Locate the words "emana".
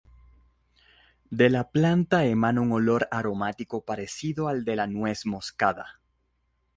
2.25-2.61